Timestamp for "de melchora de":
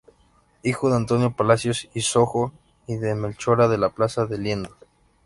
2.95-3.77